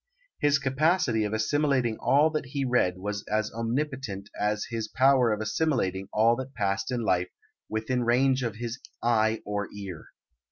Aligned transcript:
His 0.39 0.57
capacity 0.57 1.25
of 1.25 1.31
assimilating 1.33 1.95
all 1.99 2.31
that 2.31 2.47
he 2.47 2.65
read 2.65 2.97
was 2.97 3.23
as 3.25 3.53
omnipotent 3.53 4.31
as 4.35 4.65
his 4.71 4.87
power 4.87 5.31
of 5.31 5.41
assimilating 5.41 6.09
all 6.11 6.35
that 6.37 6.55
passed 6.55 6.89
in 6.89 7.01
life 7.01 7.29
within 7.69 8.03
range 8.03 8.41
of 8.41 8.55
his 8.55 8.79
eye 9.03 9.43
or 9.45 9.67
ear. 9.71 10.05